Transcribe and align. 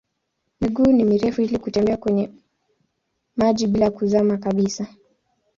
Miguu 0.61 0.91
ni 0.91 1.03
mirefu 1.03 1.41
ili 1.41 1.57
kutembea 1.57 1.97
kwenye 1.97 2.31
maji 3.35 3.67
bila 3.67 3.91
kuzama 3.91 4.37
kabisa. 4.37 4.87